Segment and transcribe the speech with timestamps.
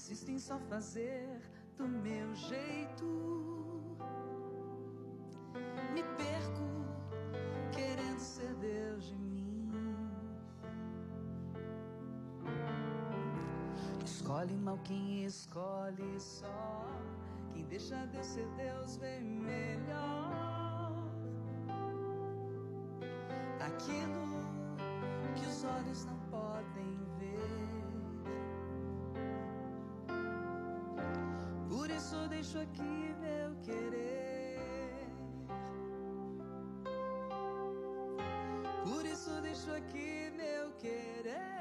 [0.00, 1.42] Insisto em só fazer
[1.76, 3.06] do meu jeito.
[5.92, 6.68] Me perco
[7.70, 9.70] querendo ser Deus de mim.
[14.02, 16.86] Escolhe mal quem escolhe só.
[17.52, 20.94] Quem deixa Deus ser Deus vê melhor.
[23.60, 24.30] Aquilo
[25.34, 26.99] que os olhos não podem
[32.40, 35.06] deixo aqui meu querer.
[38.82, 41.59] Por isso deixo aqui meu querer.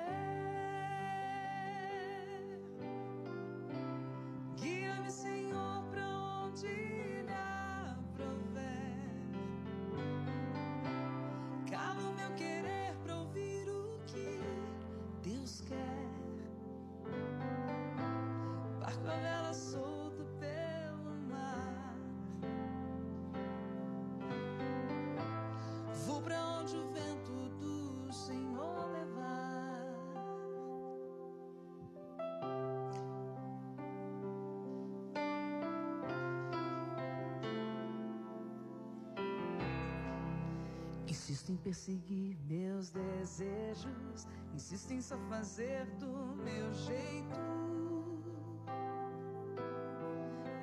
[41.30, 47.40] Insisto em perseguir meus desejos, insisto em só fazer do meu jeito.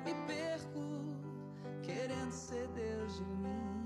[0.03, 0.81] Me perco
[1.81, 3.85] querendo ser Deus de mim.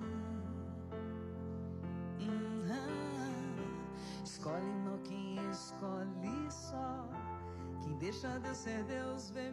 [2.19, 4.23] Uhum.
[4.23, 7.07] Escolhe mal quem escolhe só.
[7.83, 9.51] Quem deixa Deus ser Deus vê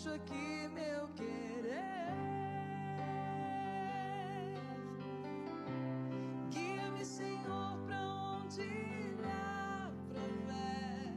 [0.00, 2.14] deixo aqui meu querer.
[6.50, 9.30] Guia-me, Senhor, pra onde lhe
[9.84, 11.12] aprover.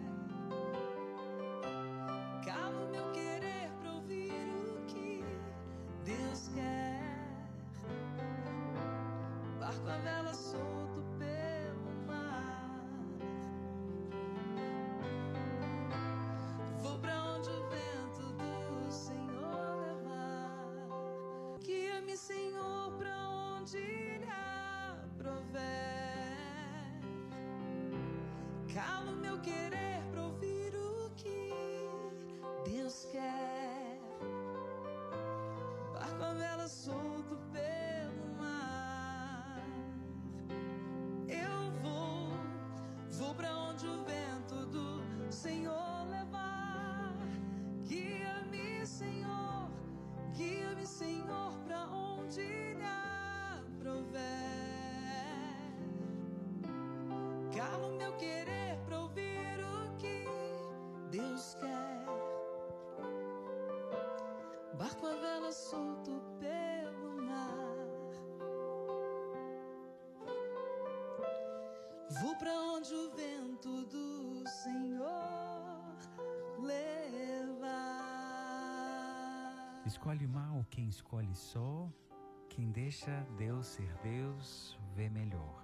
[2.46, 5.24] Cala o meu querer pra ouvir o que
[6.04, 7.02] Deus quer.
[9.62, 10.73] Barco a vela solto
[23.74, 24.30] onde lhe
[25.02, 25.58] aprover.
[28.74, 31.50] Cala o meu querer pra ouvir o que
[32.70, 34.00] Deus quer.
[35.94, 37.23] Barco a vela solto
[72.22, 75.98] Vou pra onde o vento do Senhor
[76.60, 77.84] levar.
[79.86, 81.90] Escolhe mal quem escolhe só,
[82.50, 85.64] quem deixa Deus ser Deus vê melhor.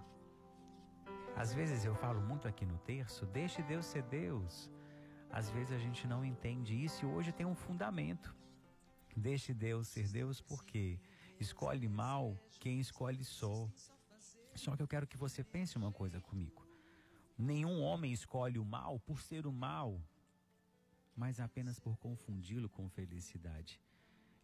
[1.35, 4.69] Às vezes eu falo muito aqui no terço, deixe Deus ser Deus.
[5.31, 8.35] Às vezes a gente não entende isso e hoje tem um fundamento.
[9.15, 10.99] Deixe Deus ser Deus porque
[11.39, 13.69] escolhe mal quem escolhe só.
[14.55, 16.67] Só que eu quero que você pense uma coisa comigo.
[17.37, 20.01] Nenhum homem escolhe o mal por ser o mal,
[21.15, 23.79] mas apenas por confundi-lo com felicidade.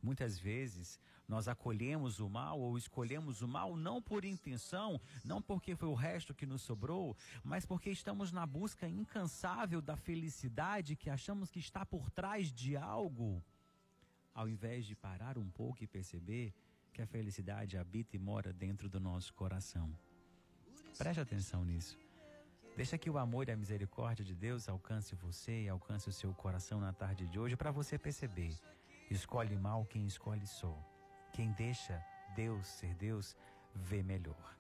[0.01, 5.75] Muitas vezes nós acolhemos o mal ou escolhemos o mal não por intenção, não porque
[5.75, 11.09] foi o resto que nos sobrou, mas porque estamos na busca incansável da felicidade que
[11.09, 13.43] achamos que está por trás de algo,
[14.33, 16.53] ao invés de parar um pouco e perceber
[16.95, 19.93] que a felicidade habita e mora dentro do nosso coração.
[20.97, 21.99] Preste atenção nisso.
[22.73, 26.33] Deixa que o amor e a misericórdia de Deus alcance você e alcance o seu
[26.33, 28.53] coração na tarde de hoje para você perceber.
[29.11, 30.73] Escolhe mal quem escolhe só.
[31.33, 32.01] Quem deixa
[32.33, 33.35] Deus ser Deus,
[33.73, 34.57] vê melhor.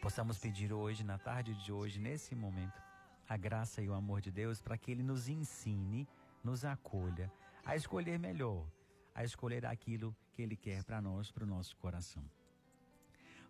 [0.00, 2.82] Possamos pedir hoje, na tarde de hoje, nesse momento,
[3.28, 6.08] a graça e o amor de Deus para que Ele nos ensine,
[6.42, 7.32] nos acolha
[7.64, 8.66] a escolher melhor,
[9.14, 12.24] a escolher aquilo que Ele quer para nós, para o nosso coração.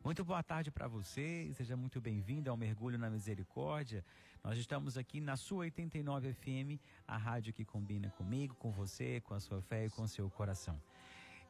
[0.05, 4.05] Muito boa tarde para você, seja muito bem-vindo ao Mergulho na Misericórdia.
[4.43, 9.35] Nós estamos aqui na sua 89 FM, a rádio que combina comigo, com você, com
[9.35, 10.81] a sua fé e com o seu coração.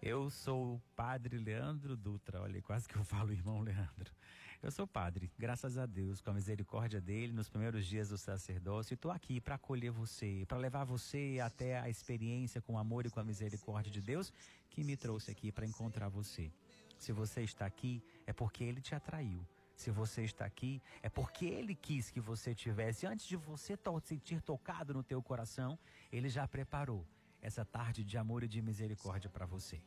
[0.04, 4.12] Eu sou o padre Leandro Dutra, olha, quase que eu falo irmão Leandro.
[4.60, 8.94] Eu sou padre, graças a Deus, com a misericórdia dele, nos primeiros dias do sacerdócio,
[8.94, 13.10] estou aqui para acolher você, para levar você até a experiência com o amor e
[13.10, 14.32] com a misericórdia de Deus
[14.68, 16.52] que me trouxe aqui para encontrar você.
[16.98, 19.46] Se você está aqui, é porque ele te atraiu.
[19.76, 23.06] Se você está aqui, é porque ele quis que você tivesse.
[23.06, 25.78] Antes de você to sentir tocado no teu coração,
[26.10, 27.06] ele já preparou
[27.40, 29.80] essa tarde de amor e de misericórdia para você.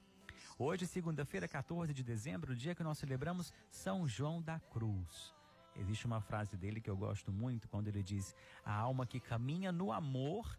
[0.58, 5.34] Hoje, segunda-feira, 14 de dezembro, o dia que nós celebramos São João da Cruz.
[5.76, 8.34] Existe uma frase dele que eu gosto muito quando ele diz:
[8.64, 10.58] A alma que caminha no amor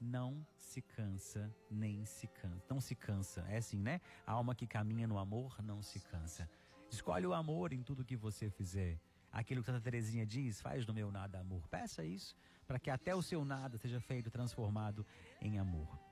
[0.00, 2.64] não se cansa, nem se cansa.
[2.70, 4.00] Não se cansa, é assim, né?
[4.26, 6.48] A alma que caminha no amor não se cansa.
[6.90, 8.98] Escolhe o amor em tudo que você fizer.
[9.30, 11.68] Aquilo que Santa Teresinha diz, faz do meu nada amor.
[11.68, 12.34] Peça isso
[12.66, 15.04] para que até o seu nada seja feito, transformado
[15.40, 16.09] em amor.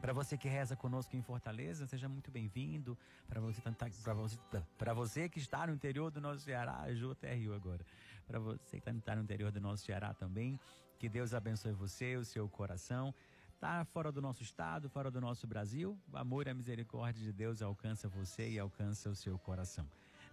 [0.00, 2.96] Para você que reza conosco em Fortaleza, seja muito bem-vindo.
[3.28, 3.60] Para você,
[4.14, 7.84] você, você que está no interior do nosso Ceará, Ju até riu agora.
[8.26, 10.58] Para você que está no interior do nosso Ceará também,
[11.00, 13.12] que Deus abençoe você, o seu coração.
[13.54, 17.32] Está fora do nosso estado, fora do nosso Brasil, o amor e a misericórdia de
[17.32, 19.84] Deus alcança você e alcança o seu coração.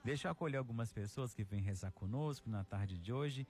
[0.03, 3.47] Deixa eu acolher algumas pessoas que vêm rezar conosco na tarde de hoje.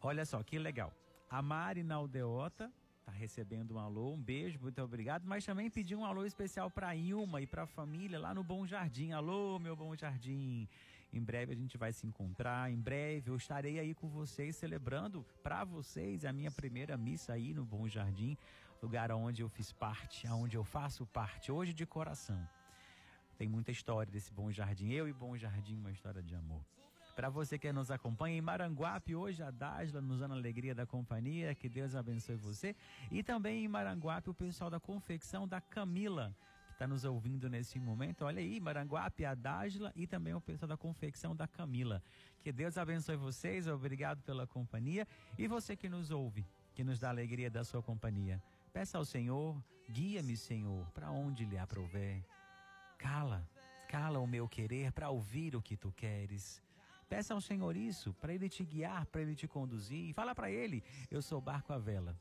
[0.00, 0.94] Olha só que legal.
[1.28, 2.72] A Mari Naldeota
[3.10, 5.24] está recebendo um alô, um beijo, muito obrigado.
[5.26, 8.66] Mas também pediu um alô especial para Ilma e para a família lá no Bom
[8.66, 9.12] Jardim.
[9.12, 10.68] Alô, meu Bom Jardim.
[11.12, 12.70] Em breve a gente vai se encontrar.
[12.70, 17.52] Em breve eu estarei aí com vocês celebrando para vocês a minha primeira missa aí
[17.52, 18.36] no Bom Jardim,
[18.80, 22.40] lugar onde eu fiz parte, onde eu faço parte hoje de coração.
[23.36, 24.90] Tem muita história desse Bom Jardim.
[24.92, 26.64] Eu e Bom Jardim, uma história de amor.
[27.20, 31.54] Para você que nos acompanha em Maranguape, hoje a Dasla nos dando alegria da companhia,
[31.54, 32.74] que Deus abençoe você.
[33.10, 36.34] E também em Maranguape, o pessoal da confecção da Camila,
[36.72, 38.24] está nos ouvindo nesse momento.
[38.24, 42.02] Olha aí, Maranguape, a Dágila e também o pessoal da confecção da Camila.
[42.42, 45.06] Que Deus abençoe vocês, obrigado pela companhia.
[45.36, 48.42] E você que nos ouve, que nos dá alegria da sua companhia.
[48.72, 52.24] Peça ao Senhor, guia-me, Senhor, para onde lhe aprover.
[52.96, 53.46] Cala,
[53.90, 56.62] cala o meu querer para ouvir o que tu queres.
[57.10, 60.08] Peça ao Senhor isso, para Ele te guiar, para Ele te conduzir.
[60.08, 62.18] E fala para Ele: Eu sou barco à vela,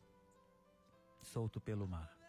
[1.22, 2.20] solto pelo mar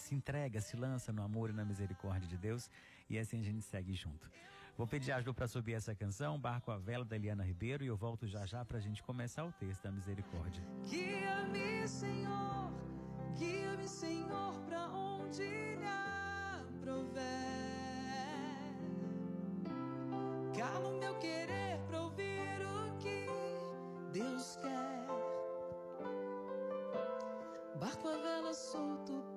[0.00, 2.70] se entrega, se lança no amor e na misericórdia de Deus
[3.08, 4.30] e assim a gente segue junto.
[4.76, 7.96] Vou pedir ajuda para subir essa canção, Barco a Vela da Eliana Ribeiro, e eu
[7.96, 10.64] volto já já para a gente começar o texto da misericórdia.
[10.88, 12.72] Guia-me, Senhor,
[13.36, 15.86] guia-me, Senhor, para onde lhe
[16.64, 17.20] aprover.
[20.56, 21.79] Calo meu querer
[24.22, 25.06] Deus quer.
[27.78, 29.30] Barco a vela solto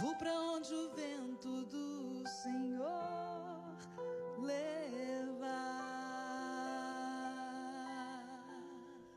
[0.00, 3.76] Vou para onde o vento do Senhor
[4.38, 5.48] levar.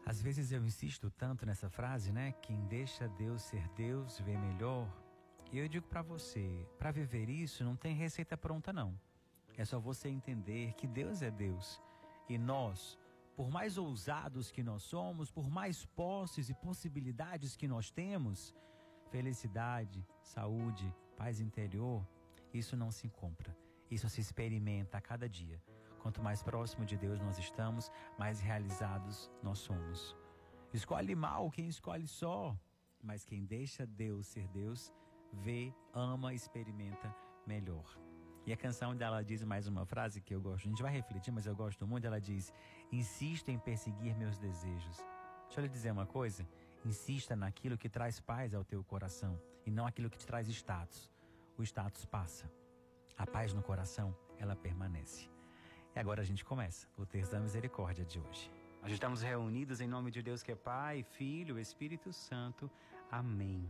[0.06, 2.32] Às vezes eu insisto tanto nessa frase, né?
[2.42, 4.88] Quem deixa Deus ser Deus vê melhor.
[5.52, 8.98] E eu digo para você, para viver isso não tem receita pronta não.
[9.58, 11.82] É só você entender que Deus é Deus
[12.28, 12.98] e nós,
[13.36, 18.56] por mais ousados que nós somos, por mais posses e possibilidades que nós temos,
[19.12, 22.08] Felicidade, saúde, paz interior,
[22.54, 23.56] isso não se compra.
[23.90, 25.62] Isso se experimenta a cada dia.
[26.02, 30.16] Quanto mais próximo de Deus nós estamos, mais realizados nós somos.
[30.74, 32.58] Escolhe mal quem escolhe só,
[33.04, 34.94] mas quem deixa Deus ser Deus,
[35.34, 37.14] vê, ama, experimenta
[37.46, 38.11] melhor.
[38.46, 40.66] E a canção dela diz mais uma frase que eu gosto.
[40.66, 42.08] A gente vai refletir, mas eu gosto muito.
[42.08, 42.52] Ela diz:
[42.92, 44.98] Insisto em perseguir meus desejos.
[45.46, 46.48] Deixa eu lhe dizer uma coisa.
[46.84, 51.12] Insista naquilo que traz paz ao teu coração e não aquilo que te traz status.
[51.58, 52.52] O status passa.
[53.18, 55.30] A paz no coração, ela permanece.
[55.96, 58.50] E agora a gente começa o texto da misericórdia de hoje.
[58.82, 62.72] Nós estamos reunidos em nome de Deus que é Pai, Filho, Espírito Santo.
[63.12, 63.70] Amém.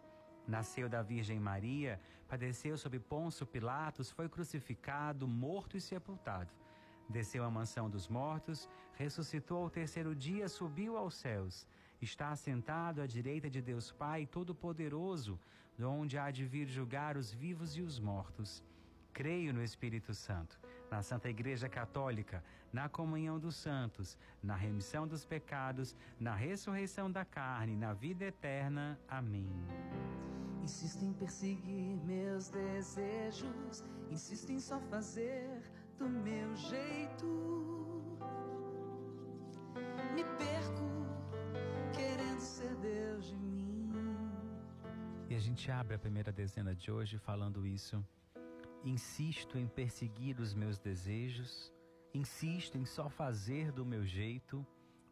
[0.47, 6.51] Nasceu da Virgem Maria, padeceu sob Ponço Pilatos, foi crucificado, morto e sepultado.
[7.07, 11.67] Desceu à mansão dos mortos, ressuscitou ao terceiro dia, subiu aos céus.
[12.01, 15.39] Está assentado à direita de Deus Pai Todo-Poderoso,
[15.77, 18.63] de onde há de vir julgar os vivos e os mortos.
[19.13, 25.25] Creio no Espírito Santo, na Santa Igreja Católica, na comunhão dos santos, na remissão dos
[25.25, 28.97] pecados, na ressurreição da carne, na vida eterna.
[29.07, 29.51] Amém.
[30.61, 35.61] Insisto em perseguir meus desejos, insisto em só fazer
[35.97, 37.27] do meu jeito.
[40.13, 40.87] Me perco
[41.93, 43.91] querendo ser Deus de mim.
[45.29, 48.05] E a gente abre a primeira dezena de hoje falando isso.
[48.83, 51.73] Insisto em perseguir os meus desejos,
[52.13, 54.65] insisto em só fazer do meu jeito,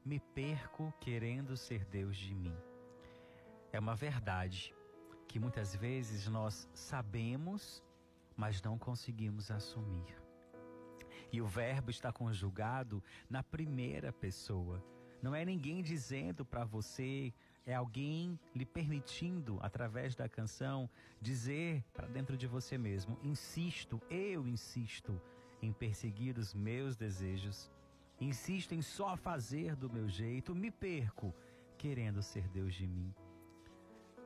[0.05, 2.55] me perco querendo ser Deus de mim.
[3.71, 4.73] É uma verdade
[5.29, 7.83] que muitas vezes nós sabemos,
[8.35, 10.17] mas não conseguimos assumir.
[11.31, 14.83] E o verbo está conjugado na primeira pessoa.
[15.21, 17.31] Não é ninguém dizendo para você,
[17.63, 20.89] é alguém lhe permitindo, através da canção,
[21.21, 25.21] dizer para dentro de você mesmo: insisto, eu insisto
[25.61, 27.69] em perseguir os meus desejos,
[28.19, 31.31] insisto em só fazer do meu jeito, me perco
[31.77, 33.13] querendo ser Deus de mim.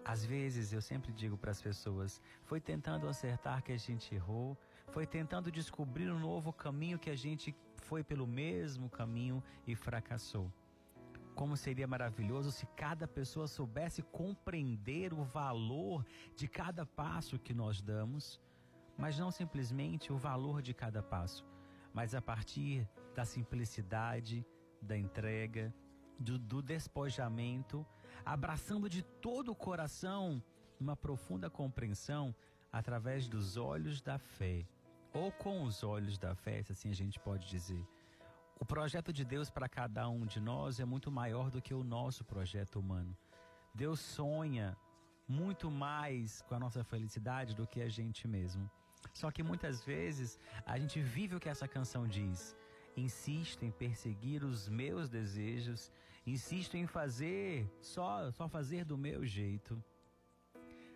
[0.05, 4.57] Às vezes eu sempre digo para as pessoas: foi tentando acertar que a gente errou,
[4.89, 10.51] foi tentando descobrir um novo caminho que a gente foi pelo mesmo caminho e fracassou.
[11.35, 16.05] Como seria maravilhoso se cada pessoa soubesse compreender o valor
[16.35, 18.39] de cada passo que nós damos,
[18.97, 21.43] mas não simplesmente o valor de cada passo,
[21.91, 24.45] mas a partir da simplicidade,
[24.81, 25.73] da entrega,
[26.19, 27.85] do, do despojamento
[28.25, 30.41] abraçando de todo o coração
[30.79, 32.35] uma profunda compreensão
[32.71, 34.67] através dos olhos da fé,
[35.13, 37.85] ou com os olhos da fé, se assim a gente pode dizer.
[38.59, 41.83] O projeto de Deus para cada um de nós é muito maior do que o
[41.83, 43.15] nosso projeto humano.
[43.73, 44.77] Deus sonha
[45.27, 48.69] muito mais com a nossa felicidade do que a gente mesmo.
[49.13, 52.55] Só que muitas vezes a gente vive o que essa canção diz.
[52.95, 55.91] Insisto em perseguir os meus desejos
[56.25, 59.83] Insisto em fazer, só, só fazer do meu jeito.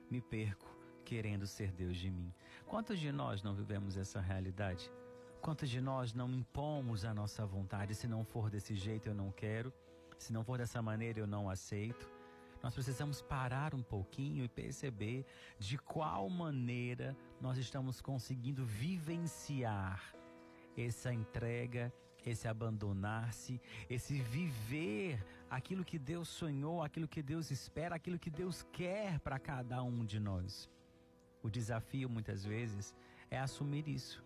[0.09, 2.33] Me perco querendo ser Deus de mim.
[2.65, 4.89] Quantos de nós não vivemos essa realidade?
[5.41, 7.93] Quantos de nós não impomos a nossa vontade?
[7.93, 9.71] Se não for desse jeito, eu não quero.
[10.17, 12.09] Se não for dessa maneira, eu não aceito.
[12.63, 15.25] Nós precisamos parar um pouquinho e perceber
[15.59, 20.13] de qual maneira nós estamos conseguindo vivenciar
[20.75, 21.93] essa entrega,
[22.29, 28.65] esse abandonar-se, esse viver aquilo que Deus sonhou, aquilo que Deus espera, aquilo que Deus
[28.71, 30.69] quer para cada um de nós.
[31.41, 32.93] O desafio muitas vezes
[33.31, 34.23] é assumir isso.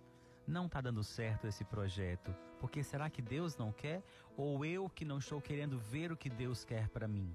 [0.48, 4.04] Não está dando certo esse projeto, porque será que Deus não quer
[4.36, 7.32] ou eu que não estou querendo ver o que Deus quer para mim?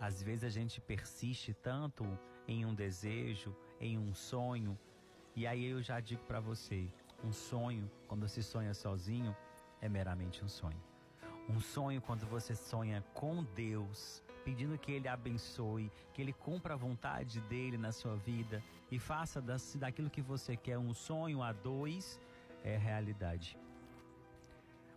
[0.00, 2.04] Às vezes a gente persiste tanto
[2.48, 4.76] em um desejo, em um sonho,
[5.36, 6.90] e aí eu já digo para você,
[7.24, 9.34] um sonho, quando se sonha sozinho,
[9.84, 10.82] é meramente um sonho.
[11.46, 16.76] Um sonho quando você sonha com Deus, pedindo que Ele abençoe, que Ele cumpra a
[16.76, 19.42] vontade dele na sua vida e faça
[19.76, 22.18] daquilo que você quer um sonho a dois,
[22.62, 23.58] é realidade.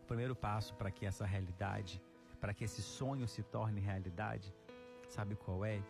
[0.04, 2.02] O primeiro passo para que essa realidade,
[2.40, 4.56] para que esse sonho se torne realidade,
[5.10, 5.84] sabe qual é?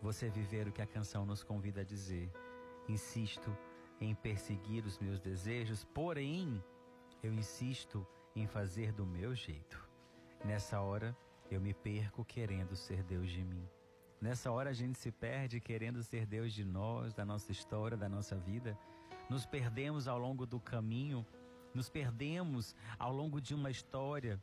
[0.00, 2.28] Você viver o que a canção nos convida a dizer.
[2.88, 3.56] Insisto
[4.00, 6.60] em perseguir os meus desejos, porém,
[7.22, 9.88] eu insisto em fazer do meu jeito.
[10.44, 11.16] Nessa hora,
[11.50, 13.68] eu me perco querendo ser Deus de mim.
[14.20, 18.08] Nessa hora, a gente se perde querendo ser Deus de nós, da nossa história, da
[18.08, 18.78] nossa vida.
[19.28, 21.24] nos perdemos ao longo do caminho,
[21.74, 24.40] nos perdemos ao longo de uma história.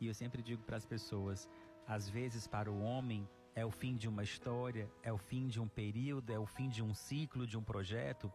[0.00, 1.48] E eu sempre digo para as pessoas:
[1.86, 5.60] às vezes, para o homem, é o fim de uma história, é o fim de
[5.60, 8.32] um período, é o fim de um ciclo, de um projeto,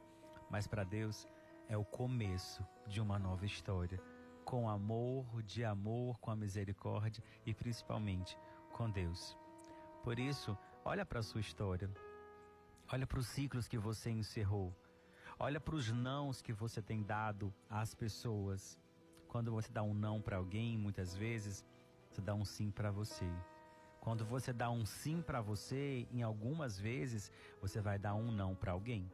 [0.50, 1.28] mas para Deus
[1.68, 4.02] é o começo de uma nova história,
[4.50, 8.36] com amor, de amor, com a misericórdia e principalmente
[8.74, 9.38] com Deus.
[10.04, 11.88] Por isso, olha para a sua história,
[12.92, 14.76] olha para os ciclos que você encerrou,
[15.38, 18.76] olha para os nãos que você tem dado às pessoas.
[19.28, 21.64] Quando você dá um não para alguém, muitas vezes,
[22.10, 23.32] você dá um sim para você.
[24.02, 28.56] Quando você dá um sim para você, em algumas vezes você vai dar um não
[28.56, 29.12] para alguém.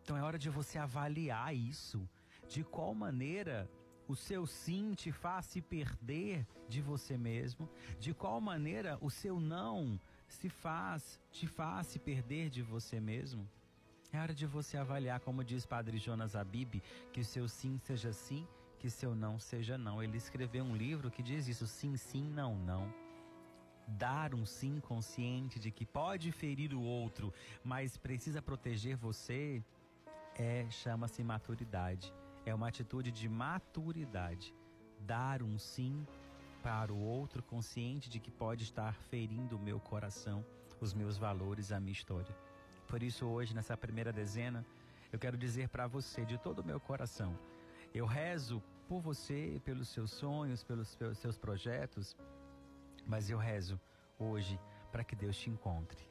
[0.00, 2.08] Então é hora de você avaliar isso.
[2.46, 3.68] De qual maneira
[4.10, 7.68] o seu sim te faz se perder de você mesmo?
[8.00, 13.48] De qual maneira o seu não se faz, te faz se perder de você mesmo?
[14.12, 18.12] É hora de você avaliar, como diz Padre Jonas Abib, que o seu sim seja
[18.12, 18.44] sim,
[18.80, 20.02] que seu não seja não.
[20.02, 22.92] Ele escreveu um livro que diz isso: sim, sim, não, não
[23.86, 29.60] dar um sim consciente de que pode ferir o outro, mas precisa proteger você,
[30.36, 32.12] é chama-se maturidade.
[32.50, 34.52] É uma atitude de maturidade.
[34.98, 36.04] Dar um sim
[36.60, 40.44] para o outro consciente de que pode estar ferindo o meu coração,
[40.80, 42.36] os meus valores, a minha história.
[42.88, 44.66] Por isso hoje nessa primeira dezena,
[45.12, 47.38] eu quero dizer para você de todo o meu coração,
[47.94, 52.16] eu rezo por você, pelos seus sonhos, pelos seus projetos,
[53.06, 53.80] mas eu rezo
[54.18, 54.58] hoje
[54.90, 56.09] para que Deus te encontre.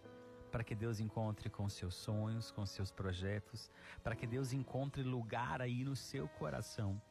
[0.51, 3.69] Para que Deus encontre com seus sonhos, com seus projetos,
[4.03, 7.01] para que Deus encontre lugar aí no seu coração,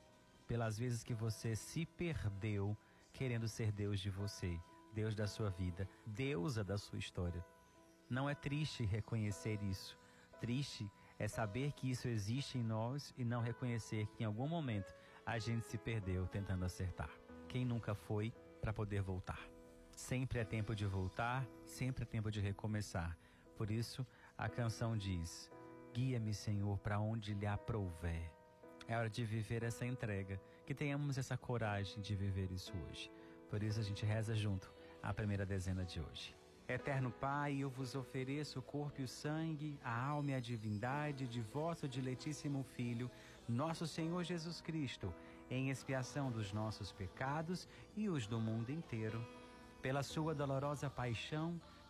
[0.47, 2.77] pelas vezes que você se perdeu
[3.13, 4.61] querendo ser Deus de você,
[4.93, 7.45] Deus da sua vida, deusa da sua história.
[8.09, 9.99] Não é triste reconhecer isso.
[10.41, 14.95] Triste é saber que isso existe em nós e não reconhecer que em algum momento
[15.27, 17.11] a gente se perdeu tentando acertar.
[17.49, 19.41] Quem nunca foi para poder voltar?
[19.95, 23.19] Sempre é tempo de voltar, sempre é tempo de recomeçar.
[23.59, 24.07] Por isso,
[24.39, 25.51] a canção diz:
[25.93, 28.31] Guia-me, Senhor, para onde lhe aprouver.
[28.87, 33.11] É hora de viver essa entrega, que tenhamos essa coragem de viver isso hoje.
[33.51, 36.37] Por isso a gente reza junto a primeira dezena de hoje.
[36.69, 41.27] Eterno Pai, eu vos ofereço o corpo e o sangue, a alma e a divindade
[41.27, 43.11] de vosso diletíssimo Filho,
[43.49, 45.13] nosso Senhor Jesus Cristo,
[45.51, 49.21] em expiação dos nossos pecados e os do mundo inteiro
[49.83, 51.61] pela sua dolorosa paixão,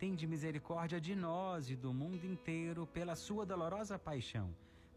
[0.00, 4.48] Tende misericórdia de nós e do mundo inteiro pela sua dolorosa paixão.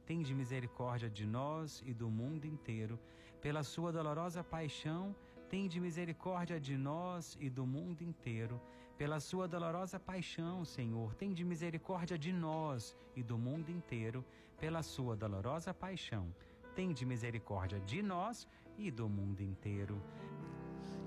[0.05, 2.97] Tende misericórdia de nós e do mundo inteiro
[3.41, 5.13] pela sua dolorosa paixão.
[5.49, 8.61] Tende misericórdia de nós e do mundo inteiro
[8.97, 11.13] pela sua dolorosa paixão, Senhor.
[11.15, 14.23] Tende misericórdia de nós e do mundo inteiro
[14.57, 16.33] pela sua dolorosa paixão.
[16.75, 20.01] Tende misericórdia de nós e do mundo inteiro.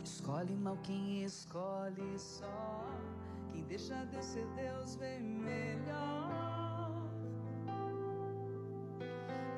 [0.04, 3.15] Escolhe mal quem escolhe só
[3.56, 6.90] quem deixa Deus ser Deus vê melhor.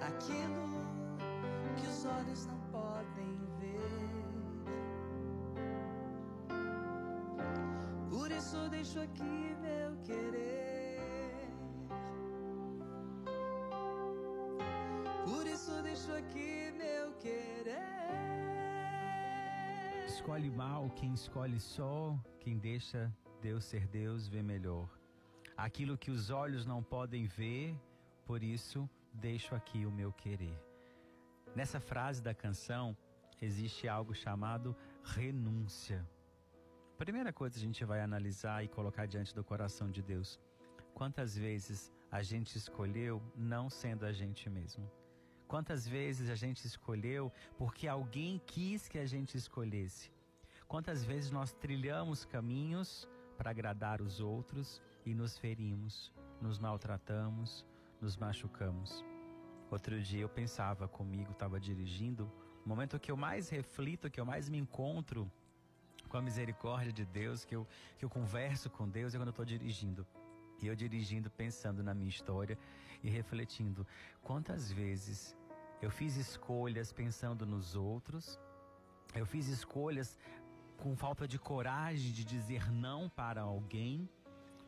[0.01, 0.69] Aquilo
[1.77, 4.25] que os olhos não podem ver.
[8.09, 11.51] Por isso deixo aqui meu querer.
[15.25, 17.79] Por isso deixo aqui meu querer.
[20.07, 24.89] Escolhe mal quem escolhe só, quem deixa Deus ser Deus vê melhor.
[25.57, 27.77] Aquilo que os olhos não podem ver,
[28.25, 30.57] por isso deixo aqui o meu querer.
[31.55, 32.97] Nessa frase da canção
[33.41, 36.07] existe algo chamado renúncia.
[36.97, 40.39] Primeira coisa que a gente vai analisar e colocar diante do coração de Deus.
[40.95, 44.91] Quantas vezes a gente escolheu não sendo a gente mesmo?
[45.47, 50.11] Quantas vezes a gente escolheu porque alguém quis que a gente escolhesse?
[50.67, 57.65] Quantas vezes nós trilhamos caminhos para agradar os outros e nos ferimos, nos maltratamos,
[58.01, 59.05] nos machucamos.
[59.71, 62.31] Outro dia eu pensava comigo, estava dirigindo,
[62.67, 65.31] o momento que eu mais reflito, que eu mais me encontro
[66.09, 69.31] com a misericórdia de Deus, que eu, que eu converso com Deus é quando eu
[69.31, 70.07] estou dirigindo.
[70.61, 72.59] E eu dirigindo, pensando na minha história
[73.03, 73.87] e refletindo
[74.23, 75.37] quantas vezes
[75.81, 78.39] Eu fiz escolhas pensando nos outros.
[79.15, 80.19] Eu fiz escolhas
[80.79, 84.09] com falta de coragem de dizer não para alguém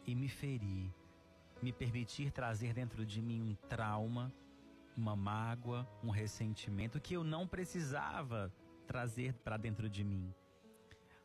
[0.05, 0.93] e me feri.
[1.63, 4.33] Me permitir trazer dentro de mim um trauma,
[4.97, 8.53] uma mágoa, um ressentimento que eu não precisava
[8.87, 10.35] trazer para dentro de mim.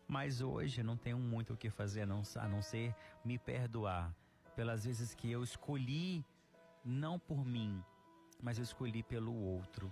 [0.08, 4.16] Mas hoje não tenho muito o que fazer a não, a não ser me perdoar
[4.56, 6.24] pelas vezes que eu escolhi
[6.84, 7.84] não por mim,
[8.40, 9.92] mas eu escolhi pelo outro.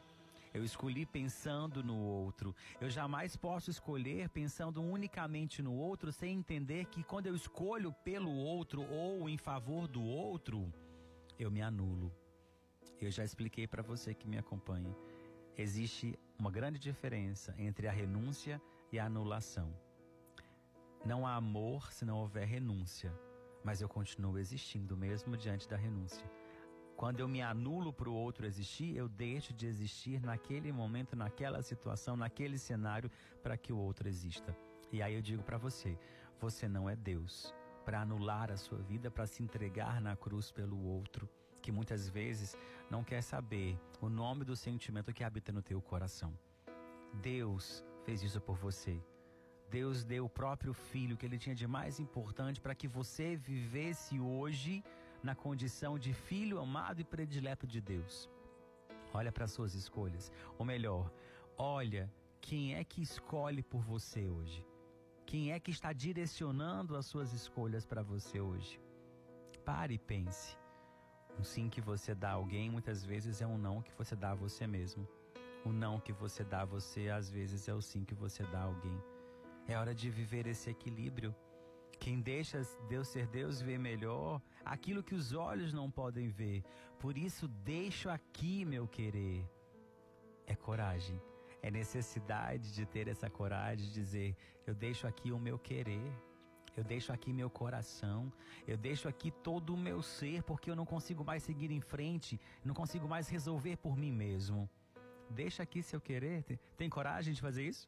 [0.53, 2.55] Eu escolhi pensando no outro.
[2.79, 8.31] Eu jamais posso escolher pensando unicamente no outro sem entender que quando eu escolho pelo
[8.31, 10.71] outro ou em favor do outro,
[11.39, 12.13] eu me anulo.
[13.01, 14.95] Eu já expliquei para você que me acompanha.
[15.57, 18.61] Existe uma grande diferença entre a renúncia
[18.91, 19.73] e a anulação.
[21.03, 23.11] Não há amor se não houver renúncia,
[23.63, 26.42] mas eu continuo existindo mesmo diante da renúncia.
[27.03, 31.61] Quando eu me anulo para o outro existir, eu deixo de existir naquele momento, naquela
[31.61, 33.11] situação, naquele cenário
[33.41, 34.55] para que o outro exista.
[34.89, 35.99] E aí eu digo para você:
[36.39, 40.81] você não é Deus para anular a sua vida, para se entregar na cruz pelo
[40.81, 41.27] outro,
[41.61, 42.55] que muitas vezes
[42.89, 46.33] não quer saber o nome do sentimento que habita no teu coração.
[47.15, 48.97] Deus fez isso por você.
[49.69, 54.21] Deus deu o próprio filho que ele tinha de mais importante para que você vivesse
[54.21, 54.81] hoje
[55.23, 58.29] na condição de filho amado e predileto de Deus.
[59.13, 61.11] Olha para suas escolhas, ou melhor,
[61.57, 64.65] olha quem é que escolhe por você hoje.
[65.25, 68.81] Quem é que está direcionando as suas escolhas para você hoje?
[69.63, 70.57] Pare e pense.
[71.39, 74.31] Um sim que você dá a alguém muitas vezes é um não que você dá
[74.31, 75.07] a você mesmo.
[75.65, 78.59] O não que você dá a você às vezes é o sim que você dá
[78.59, 79.01] a alguém.
[79.67, 81.33] É hora de viver esse equilíbrio.
[82.03, 86.61] Quem deixa Deus ser Deus vê melhor aquilo que os olhos não podem ver.
[86.99, 89.49] Por isso, deixo aqui meu querer.
[90.45, 91.17] É coragem.
[91.61, 94.35] É necessidade de ter essa coragem de dizer:
[94.67, 96.11] eu deixo aqui o meu querer.
[96.75, 98.33] Eu deixo aqui meu coração,
[98.67, 102.39] eu deixo aqui todo o meu ser, porque eu não consigo mais seguir em frente,
[102.65, 104.67] não consigo mais resolver por mim mesmo.
[105.29, 106.43] Deixa aqui seu querer.
[106.43, 107.87] Tem, tem coragem de fazer isso?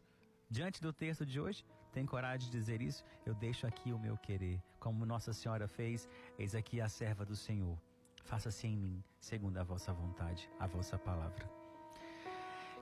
[0.50, 1.66] Diante do texto de hoje,
[1.96, 3.06] tem coragem de dizer isso?
[3.26, 4.62] Eu deixo aqui o meu querer.
[4.82, 7.78] Como Nossa Senhora fez, eis aqui a serva do Senhor.
[8.26, 11.50] Faça-se em mim, segundo a vossa vontade, a vossa palavra.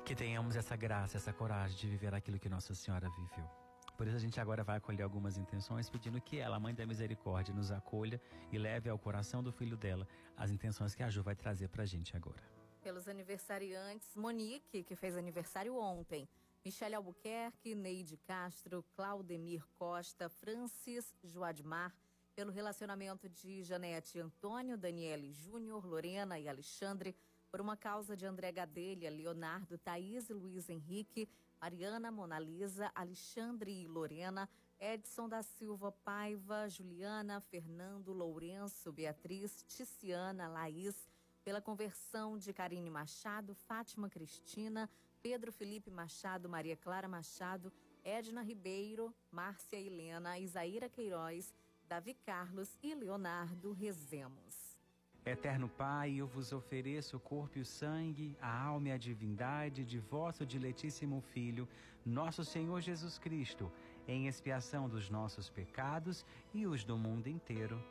[0.04, 3.48] Que tenhamos essa graça, essa coragem de viver aquilo que Nossa Senhora viveu.
[3.96, 7.54] Por isso a gente agora vai acolher algumas intenções, pedindo que ela, Mãe da Misericórdia,
[7.54, 8.20] nos acolha
[8.52, 11.84] e leve ao coração do filho dela as intenções que a Ju vai trazer para
[11.84, 12.42] a gente agora.
[12.82, 16.28] Pelos aniversariantes, Monique, que fez aniversário ontem.
[16.66, 21.94] Michele Albuquerque, Neide Castro, Claudemir Costa, Francis Joadmar,
[22.34, 27.14] pelo relacionamento de Janete Antônio, Daniele Júnior, Lorena e Alexandre,
[27.52, 31.28] por uma causa de André Gadelha, Leonardo, Thaís e Luiz Henrique,
[31.60, 34.50] Mariana, Monalisa, Alexandre e Lorena,
[34.80, 40.96] Edson da Silva Paiva, Juliana, Fernando, Lourenço, Beatriz, Ticiana, Laís,
[41.44, 44.90] pela conversão de Karine Machado, Fátima Cristina,
[45.24, 47.72] Pedro Felipe Machado, Maria Clara Machado,
[48.04, 51.56] Edna Ribeiro, Márcia Helena, Isaíra Queiroz,
[51.88, 54.78] Davi Carlos e Leonardo Rezemos.
[55.26, 59.86] Eterno Pai, eu vos ofereço o corpo e o sangue, a alma e a divindade
[59.86, 61.70] de vosso diletíssimo Filho,
[62.06, 63.72] nosso Senhor Jesus Cristo,
[64.06, 67.82] em expiação dos nossos pecados e os do mundo inteiro.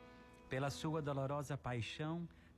[0.47, 2.29] Pela sua dolorosa paixão,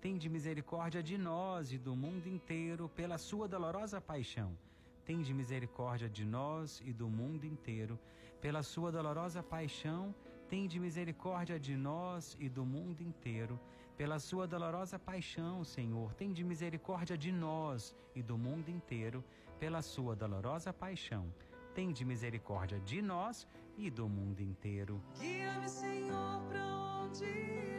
[0.00, 4.56] Tende misericórdia de nós e do mundo inteiro pela sua dolorosa paixão.
[5.04, 7.98] Tende misericórdia de nós e do mundo inteiro
[8.40, 10.14] pela sua dolorosa paixão.
[10.48, 13.60] Tende misericórdia de nós e do mundo inteiro
[13.94, 16.14] pela sua dolorosa paixão, Senhor.
[16.14, 19.22] Tende misericórdia de nós e do mundo inteiro
[19.58, 21.30] pela sua dolorosa paixão.
[21.74, 24.98] Tende misericórdia de nós e do mundo inteiro.
[25.18, 26.64] Guia-me, Senhor, para
[27.02, 27.69] onde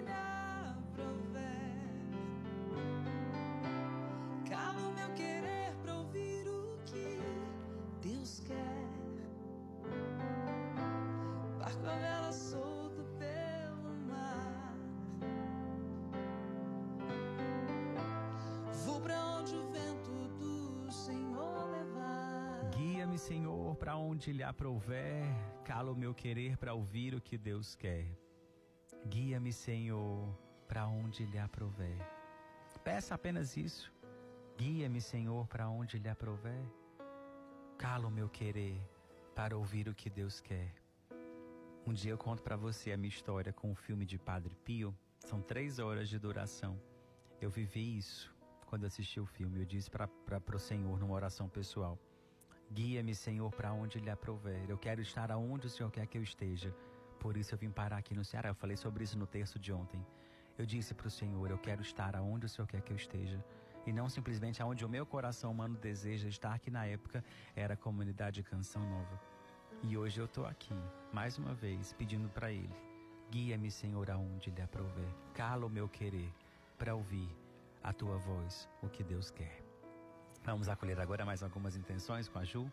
[4.52, 7.22] Cala o meu querer pra ouvir o que
[8.02, 8.90] Deus quer.
[11.58, 14.76] Barco a vela solto pelo mar.
[18.86, 22.70] Vou pra onde o vento do Senhor levar.
[22.76, 25.24] Guia-me Senhor, para onde lhe aprouver,
[25.64, 28.06] cala o meu querer para ouvir o que Deus quer.
[29.08, 30.28] Guia-me, Senhor,
[30.68, 31.98] para onde lhe aprouver.
[32.84, 34.01] Peça apenas isso.
[34.62, 36.64] Guia-me, Senhor, para onde lhe aprouver.
[37.80, 38.80] Cala o meu querer
[39.34, 40.72] para ouvir o que Deus quer.
[41.84, 44.96] Um dia eu conto para você a minha história com o filme de Padre Pio.
[45.26, 46.80] São três horas de duração.
[47.42, 48.32] Eu vivi isso
[48.68, 49.62] quando assisti o filme.
[49.62, 50.08] Eu disse para
[50.56, 51.98] o Senhor numa oração pessoal:
[52.72, 54.70] Guia-me, Senhor, para onde lhe aprouver.
[54.70, 56.72] Eu quero estar aonde o Senhor quer que eu esteja.
[57.20, 58.50] Por isso eu vim parar aqui no Ceará.
[58.50, 60.06] Eu falei sobre isso no terço de ontem.
[60.56, 63.44] Eu disse para o Senhor: Eu quero estar aonde o Senhor quer que eu esteja.
[63.86, 67.24] E não simplesmente aonde o meu coração humano deseja estar, que na época
[67.56, 69.20] era a comunidade Canção Nova.
[69.84, 70.76] E hoje eu estou aqui,
[71.12, 72.76] mais uma vez, pedindo para Ele:
[73.32, 75.10] Guia-me, Senhor, aonde lhe aprouver.
[75.34, 76.32] Cala o meu querer
[76.78, 77.30] para ouvir
[77.84, 79.64] a tua voz, o que Deus quer.
[80.44, 82.72] Vamos acolher agora mais algumas intenções com a Ju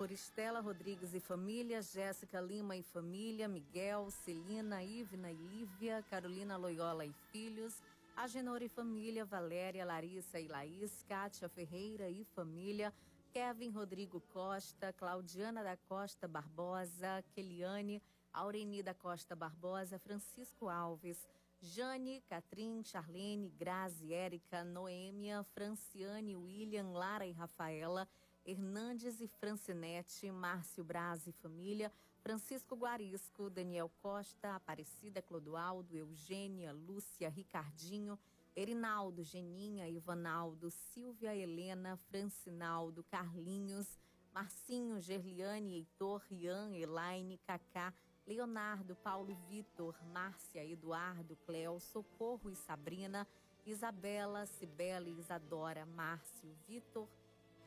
[0.00, 6.56] por Estela Rodrigues e família, Jéssica Lima e família, Miguel, Celina, Ivna e Lívia, Carolina
[6.56, 7.82] Loyola e filhos,
[8.16, 12.92] Agenor e família, Valéria, Larissa e Laís, Kátia Ferreira e família,
[13.32, 21.28] Kevin Rodrigo Costa, Claudiana da Costa Barbosa, Keliane, Aureni da Costa Barbosa, Francisco Alves,
[21.60, 28.08] Jane, Catrim, Charlene, Grazi, Érica, Noêmia, Franciane, William, Lara e Rafaela,
[28.44, 37.28] Hernandes e Francinete, Márcio Braz e família, Francisco Guarisco, Daniel Costa, Aparecida Clodoaldo, Eugênia, Lúcia,
[37.28, 38.18] Ricardinho,
[38.54, 43.98] Erinaldo, Geninha, Ivanaldo, Silvia Helena, Francinaldo, Carlinhos,
[44.34, 47.92] Marcinho, Gerliane, Heitor, Rian, Elaine, Cacá,
[48.26, 53.26] Leonardo, Paulo Vitor, Márcia, Eduardo, Cléo, Socorro e Sabrina,
[53.64, 57.08] Isabela, Cibela e Isadora, Márcio, Vitor,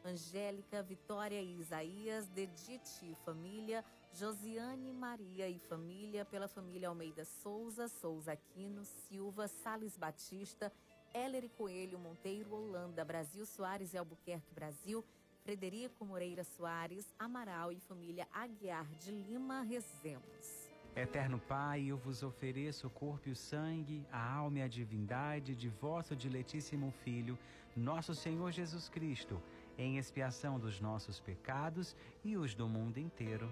[0.06, 3.84] Angélica, Vitória e Isaías, Dedite e família,
[4.16, 10.72] Josiane Maria e família, pela família Almeida Souza, Souza Aquino, Silva, Sales Batista,
[11.12, 15.04] Heller Coelho Monteiro, Holanda, Brasil Soares e Albuquerque, Brasil,
[15.44, 20.70] Frederico Moreira Soares, Amaral e família Aguiar de Lima, rezemos.
[20.96, 25.56] Eterno Pai, eu vos ofereço o corpo e o sangue, a alma e a divindade
[25.56, 27.38] de vosso diletíssimo Filho,
[27.76, 29.42] nosso Senhor Jesus Cristo,
[29.76, 33.52] em expiação dos nossos pecados e os do mundo inteiro.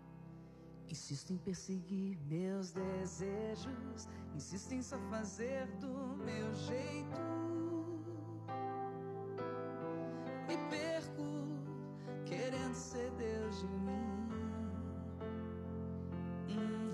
[0.91, 7.21] Insisto em perseguir meus desejos, insisto em só fazer do meu jeito.
[10.49, 11.23] Me perco
[12.25, 14.29] querendo ser Deus de mim.
[16.49, 16.91] Uhum.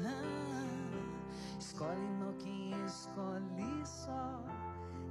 [1.60, 4.44] Escolhe mal quem escolhe só.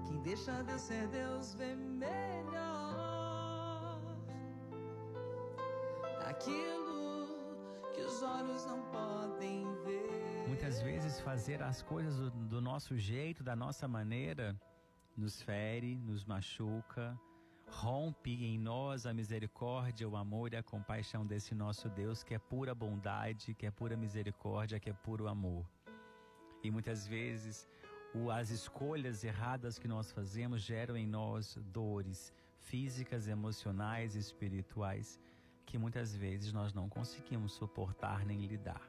[0.07, 3.17] Quem deixa Deus ser Deus vê melhor.
[6.29, 6.86] aquilo
[7.97, 10.47] que os olhos não podem ver.
[10.47, 14.55] Muitas vezes fazer as coisas do, do nosso jeito, da nossa maneira,
[15.17, 17.19] nos fere, nos machuca,
[17.67, 22.39] rompe em nós a misericórdia, o amor e a compaixão desse nosso Deus que é
[22.39, 25.65] pura bondade, que é pura misericórdia, que é puro amor.
[26.63, 27.67] E muitas vezes
[28.33, 35.19] as escolhas erradas que nós fazemos geram em nós dores físicas, emocionais e espirituais
[35.77, 38.81] que muitas vezes nós não conseguimos suportar nem lidar.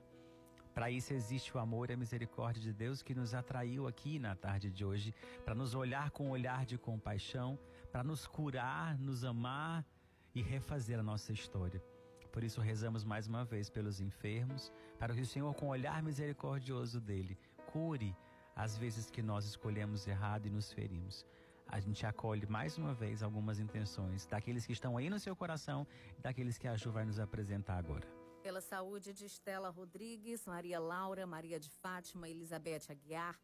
[0.74, 4.38] Para isso existe o amor e a misericórdia de Deus que nos atraiu aqui na
[4.38, 7.60] tarde de hoje, para nos olhar com um olhar de compaixão,
[7.92, 9.86] para nos curar, nos amar
[10.34, 11.84] e refazer a nossa história.
[12.32, 16.02] Por isso rezamos mais uma vez pelos enfermos, para que o Senhor, com o olhar
[16.02, 17.38] misericordioso dele,
[17.74, 18.16] cure
[18.56, 21.26] as vezes que nós escolhemos errado e nos ferimos
[21.68, 25.86] a gente acolhe mais uma vez algumas intenções daqueles que estão aí no seu coração
[26.18, 28.08] e daqueles que a Ju vai nos apresentar agora.
[28.42, 33.38] Pela saúde de Estela Rodrigues, Maria Laura, Maria de Fátima, Elizabeth Aguiar,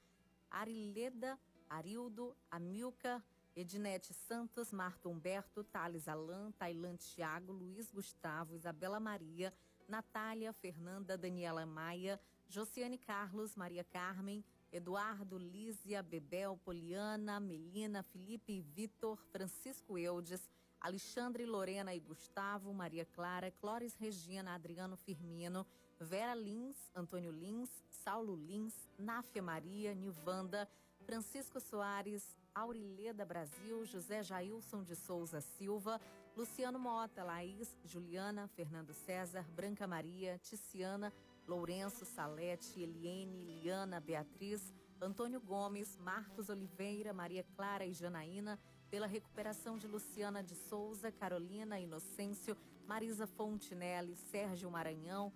[0.50, 1.38] Arileda,
[1.70, 3.22] Arildo, Amilca,
[3.56, 9.54] Ednete Santos, Marta Humberto, Thales Alan, Tailan Tiago, Luiz Gustavo, Isabela Maria,
[9.88, 19.18] Natália, Fernanda, Daniela Maia, Josiane Carlos, Maria Carmen, Eduardo, Lízia, Bebel, Poliana, Melina, Felipe Vitor,
[19.32, 20.50] Francisco Eudes,
[20.82, 25.66] Alexandre, Lorena e Gustavo, Maria Clara, Clóris Regina, Adriano Firmino,
[26.00, 30.68] Vera Lins, Antônio Lins, Saulo Lins, Náfia Maria, Nilvanda,
[31.06, 36.02] Francisco Soares, Aurileda Brasil, José Jailson de Souza Silva,
[36.36, 41.14] Luciano Mota, Laís, Juliana, Fernando César, Branca Maria, Ticiana,
[41.48, 49.78] Lourenço, Salete, Eliene, Liana, Beatriz, Antônio Gomes, Marcos Oliveira, Maria Clara e Janaína, pela recuperação
[49.78, 55.34] de Luciana de Souza, Carolina Inocêncio, Marisa Fontinelli, Sérgio Maranhão,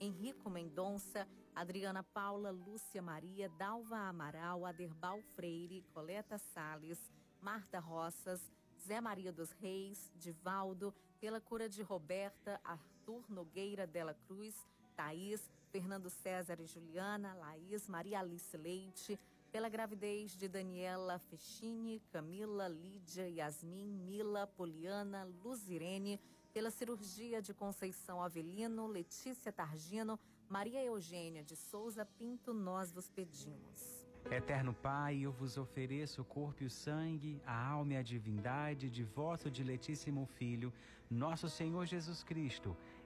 [0.00, 6.98] Henrico Mendonça, Adriana Paula, Lúcia Maria, Dalva Amaral, Aderbal Freire, Coleta Sales,
[7.40, 8.40] Marta Roças,
[8.86, 14.54] Zé Maria dos Reis, Divaldo, pela cura de Roberta, Arthur Nogueira Dela Cruz,
[14.96, 19.18] Thaís, Fernando César e Juliana, Laís, Maria Alice Leite,
[19.50, 26.20] pela gravidez de Daniela Fechini, Camila, Lídia, Yasmin, Mila, Poliana, Luzirene,
[26.52, 34.04] pela cirurgia de Conceição Avelino, Letícia Targino, Maria Eugênia de Souza Pinto, nós vos pedimos.
[34.30, 38.88] Eterno Pai, eu vos ofereço o corpo e o sangue, a alma e a divindade
[38.88, 40.72] de vosso diletíssimo Filho,
[41.10, 42.76] nosso Senhor Jesus Cristo,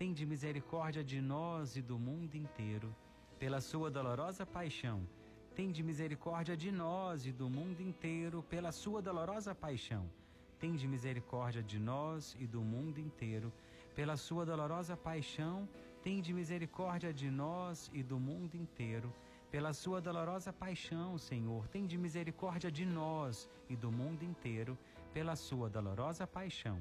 [0.00, 2.96] tende misericórdia de nós e do mundo inteiro.
[3.38, 5.06] Pela sua dolorosa paixão,
[5.54, 8.42] tende misericórdia de nós e do mundo inteiro.
[8.42, 10.10] Pela sua dolorosa paixão,
[10.58, 13.52] tende misericórdia de nós e do mundo inteiro.
[13.94, 15.68] Pela sua dolorosa paixão,
[16.02, 19.12] tende misericórdia de nós e do mundo inteiro.
[19.50, 24.78] Pela sua dolorosa paixão, Senhor, tende misericórdia de nós e do mundo inteiro.
[25.12, 26.78] Pela sua dolorosa paixão,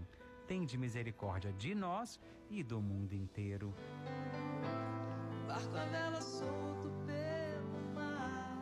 [0.50, 3.72] tende misericórdia de nós e do mundo inteiro.
[5.48, 8.58] Barco a vela solto pelo mar.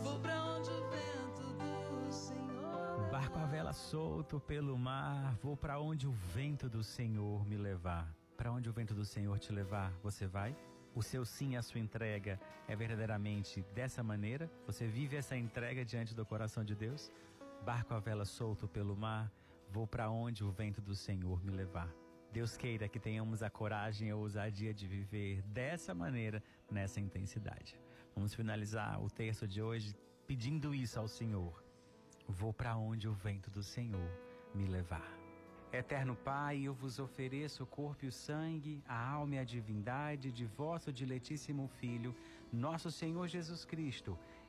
[0.00, 3.10] Vou pra onde o vento do Senhor.
[3.10, 8.14] Barco a vela solto pelo mar, vou para onde o vento do Senhor me levar.
[8.36, 10.56] Para onde o vento do Senhor te levar, você vai?
[10.94, 14.48] O seu sim, a sua entrega é verdadeiramente dessa maneira?
[14.66, 17.10] Você vive essa entrega diante do coração de Deus?
[17.64, 19.30] Barco a vela solto pelo mar,
[19.70, 21.88] vou para onde o vento do Senhor me levar.
[22.32, 27.78] Deus queira que tenhamos a coragem e a ousadia de viver dessa maneira, nessa intensidade.
[28.16, 29.94] Vamos finalizar o texto de hoje
[30.26, 31.62] pedindo isso ao Senhor.
[32.26, 34.10] Vou para onde o vento do Senhor
[34.52, 35.08] me levar.
[35.72, 40.32] Eterno Pai, eu vos ofereço o corpo e o sangue, a alma e a divindade
[40.32, 42.12] de vosso diletíssimo Filho,
[42.52, 44.18] nosso Senhor Jesus Cristo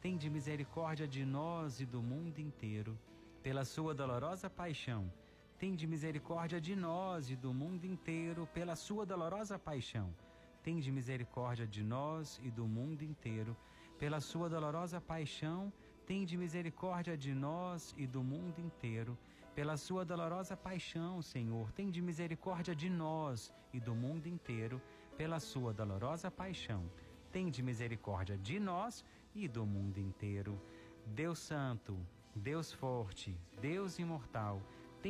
[0.00, 2.98] tende misericórdia de nós e do mundo inteiro.
[3.42, 5.12] Pela sua dolorosa paixão,
[5.58, 8.48] tende misericórdia de nós e do mundo inteiro.
[8.54, 10.14] Pela sua dolorosa paixão,
[10.62, 13.54] tende misericórdia de nós e do mundo inteiro.
[13.98, 15.70] Pela sua dolorosa paixão,
[16.06, 19.18] tende misericórdia de nós e do mundo inteiro.
[19.54, 24.80] Pela sua dolorosa paixão, Senhor, tende misericórdia de nós e do mundo inteiro.
[25.18, 26.90] Pela sua dolorosa paixão,
[27.30, 29.04] tende misericórdia de nós
[29.34, 30.60] e do mundo inteiro.
[31.06, 31.96] Deus Santo,
[32.34, 34.62] Deus Forte, Deus Imortal,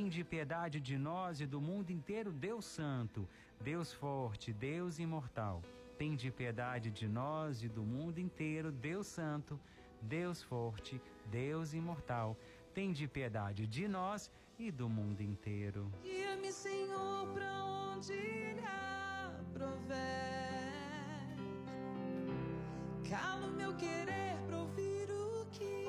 [0.09, 3.29] de piedade de nós e do mundo inteiro, Deus Santo,
[3.61, 5.62] Deus Forte, Deus Imortal.
[6.16, 9.61] de piedade de nós e do mundo inteiro, Deus Santo,
[10.01, 12.37] Deus Forte, Deus Imortal.
[12.93, 15.91] de piedade de nós e do mundo inteiro.
[16.03, 19.41] Guia-me, Senhor, pra onde irá
[23.11, 25.84] Calo meu querer pra ouvir o que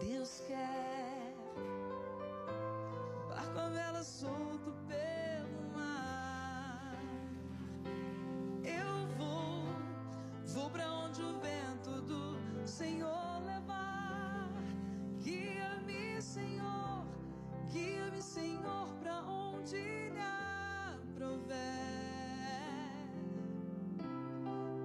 [0.00, 1.36] Deus quer.
[3.28, 6.96] Barco a vela solto pelo mar.
[8.64, 9.62] Eu vou,
[10.46, 14.50] vou pra onde o vento do Senhor levar.
[15.22, 17.06] Guia-me, Senhor,
[17.70, 20.20] guia-me, Senhor, pra onde lhe
[20.92, 21.70] aprover.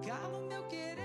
[0.05, 1.04] Calo meu querer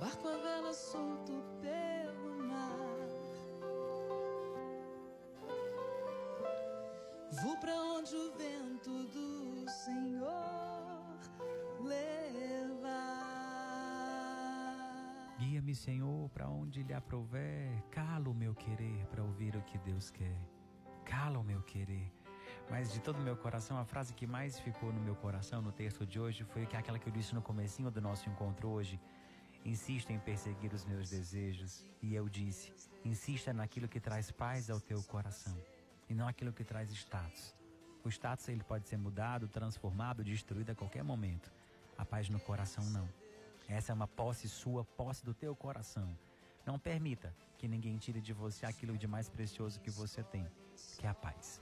[0.00, 3.08] Barco a vela solto pelo mar.
[7.42, 11.06] Vou pra onde o vento do Senhor
[11.80, 13.26] levar.
[15.38, 17.82] Guia-me, Senhor, para onde lhe aprouver.
[17.90, 20.36] Cala o meu querer para ouvir o que Deus quer.
[21.04, 22.12] Cala o meu querer.
[22.68, 25.72] Mas de todo o meu coração, a frase que mais ficou no meu coração no
[25.72, 29.00] texto de hoje foi aquela que eu disse no comecinho do nosso encontro hoje.
[29.66, 31.84] Insista em perseguir os meus desejos.
[32.00, 32.72] E eu disse,
[33.04, 35.60] insista naquilo que traz paz ao teu coração.
[36.08, 37.52] E não aquilo que traz status.
[38.04, 41.50] O status ele pode ser mudado, transformado, destruído a qualquer momento.
[41.98, 43.08] A paz no coração não.
[43.68, 46.16] Essa é uma posse sua, posse do teu coração.
[46.64, 50.46] Não permita que ninguém tire de você aquilo de mais precioso que você tem,
[50.96, 51.60] que é a paz.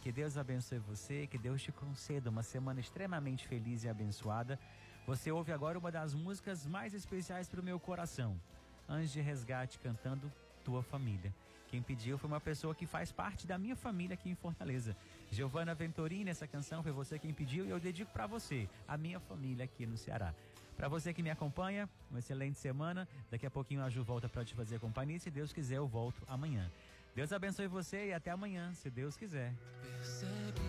[0.00, 4.58] Que Deus abençoe você, que Deus te conceda uma semana extremamente feliz e abençoada.
[5.06, 8.38] Você ouve agora uma das músicas mais especiais para o meu coração.
[8.86, 10.30] Anjo de Resgate cantando
[10.62, 11.34] Tua Família.
[11.68, 14.96] Quem pediu foi uma pessoa que faz parte da minha família aqui em Fortaleza.
[15.30, 19.18] Giovana Venturini, essa canção foi você quem pediu e eu dedico para você, a minha
[19.18, 20.34] família aqui no Ceará.
[20.76, 23.08] Para você que me acompanha, uma excelente semana.
[23.30, 25.18] Daqui a pouquinho a Ju volta para te fazer companhia.
[25.18, 26.70] Se Deus quiser, eu volto amanhã.
[27.14, 29.54] Deus abençoe você e até amanhã, se Deus quiser.
[29.80, 30.60] Percebe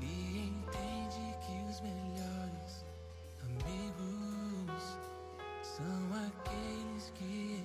[0.00, 2.84] e entende que os melhores
[3.42, 4.98] amigos
[5.62, 7.55] são aqueles que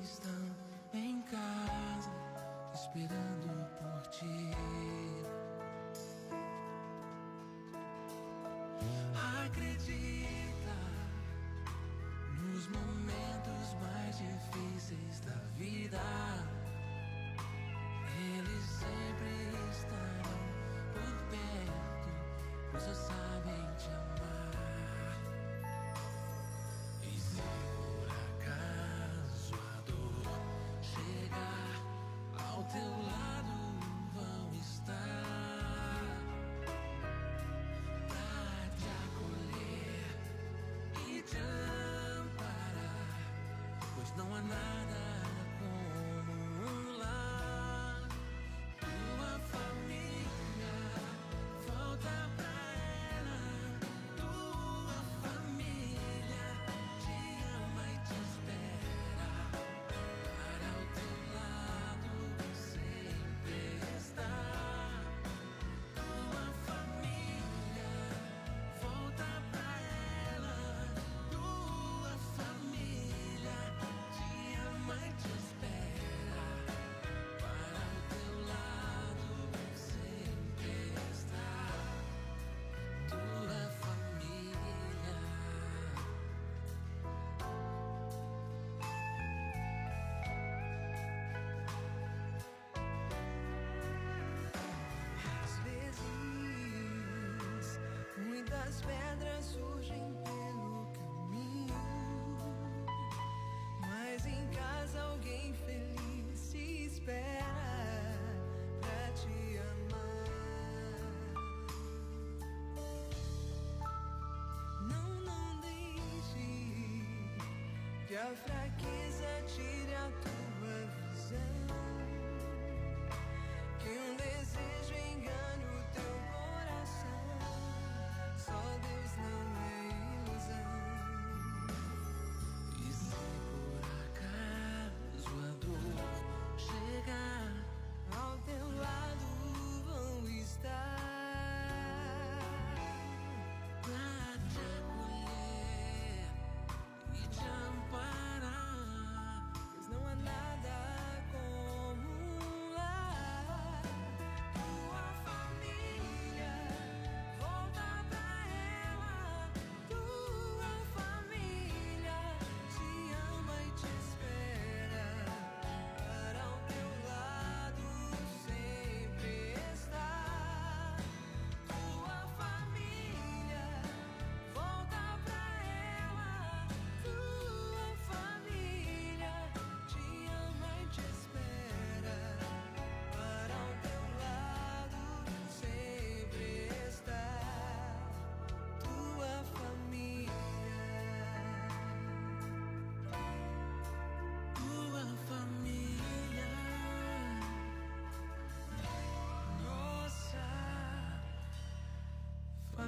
[118.12, 119.81] onde a fraqueza te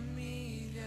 [0.03, 0.83] família.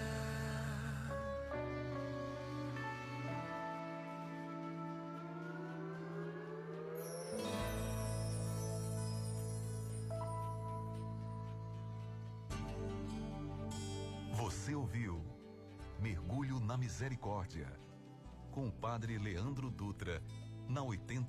[14.33, 15.25] Você ouviu
[16.01, 17.73] Mergulho na Misericórdia
[18.51, 20.23] com o Padre Leandro Dutra
[20.69, 21.17] na 80